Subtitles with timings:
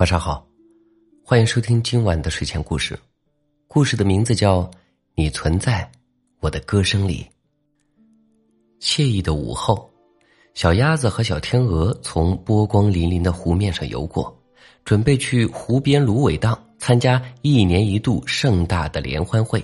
[0.00, 0.46] 晚上好，
[1.22, 2.98] 欢迎收听今晚的睡前故事。
[3.68, 4.62] 故事的名字叫
[5.14, 5.86] 《你存在
[6.40, 7.26] 我的歌声里》。
[8.82, 9.90] 惬意的午后，
[10.54, 14.34] 小鸭子和小天鹅从波光粼粼的湖面上游过，
[14.86, 19.62] 准备去湖边芦苇荡参加一年一度盛大的联欢会。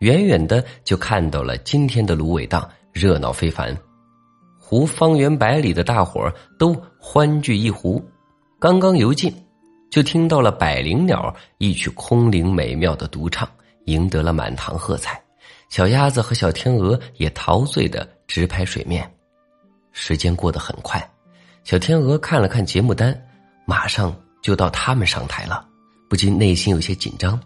[0.00, 3.72] 远远的就看到了今天的芦苇荡热闹非凡，
[4.58, 8.04] 湖方圆百里的大伙儿都欢聚一湖。
[8.58, 9.32] 刚刚游进。
[9.94, 13.48] 就听到了百灵鸟一曲空灵美妙的独唱，
[13.84, 15.22] 赢得了满堂喝彩。
[15.68, 19.08] 小鸭子和小天鹅也陶醉的直拍水面。
[19.92, 21.00] 时间过得很快，
[21.62, 23.16] 小天鹅看了看节目单，
[23.66, 24.12] 马上
[24.42, 25.64] 就到他们上台了，
[26.10, 27.40] 不禁内心有些紧张。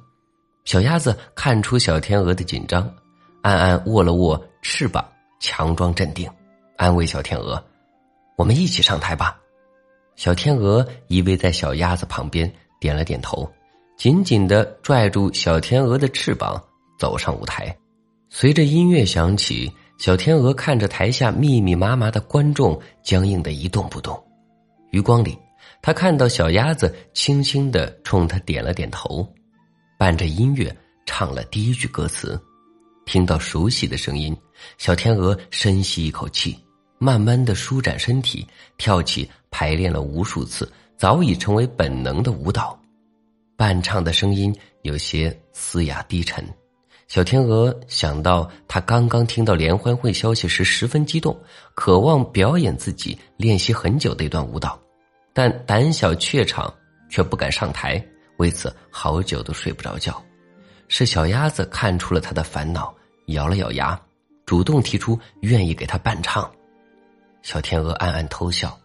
[0.64, 2.90] 小鸭子看出小天鹅的紧张，
[3.42, 5.06] 暗暗握了握翅膀，
[5.38, 6.26] 强装镇定，
[6.78, 7.62] 安慰小天鹅
[8.38, 9.38] ：“我们一起上台吧。”
[10.18, 13.48] 小天鹅依偎在小鸭子旁边，点了点头，
[13.96, 16.60] 紧紧的拽住小天鹅的翅膀，
[16.98, 17.72] 走上舞台。
[18.28, 24.20] 随着音乐响起，小天鹅看着台下密密麻麻的观众，僵硬的一动不动。
[24.90, 25.38] 余光里，
[25.80, 29.24] 他看到小鸭子轻轻的冲他点了点头，
[29.96, 32.36] 伴着音乐唱了第一句歌词。
[33.06, 34.36] 听到熟悉的声音，
[34.78, 36.58] 小天鹅深吸一口气。
[36.98, 38.46] 慢慢的舒展身体，
[38.76, 42.78] 跳起排练了无数次、早已成为本能的舞蹈。
[43.56, 46.44] 伴唱的声音有些嘶哑低沉。
[47.08, 51.34] 小天鹅想到他刚刚听到联欢会消息时十分激动，
[51.74, 54.78] 渴望表演自己练习很久的一段舞蹈，
[55.32, 56.72] 但胆小怯场
[57.08, 58.04] 却不敢上台，
[58.36, 60.22] 为此好久都睡不着觉。
[60.88, 62.94] 是小鸭子看出了他的烦恼，
[63.28, 63.98] 咬了咬牙，
[64.44, 66.48] 主动提出愿意给他伴唱。
[67.48, 68.78] 小天鹅暗暗偷笑，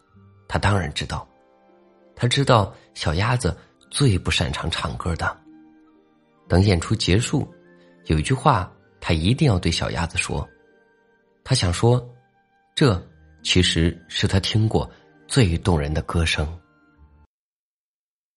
[0.47, 1.27] 他当然知道，
[2.15, 3.53] 他知道小鸭子
[3.91, 5.37] 最不擅长唱歌的。
[6.47, 7.45] 等演出结束，
[8.05, 10.47] 有一句话他一定要对小鸭子说，
[11.43, 12.09] 他想说，
[12.73, 13.05] 这
[13.43, 14.89] 其实是他听过
[15.27, 16.47] 最动人的歌声。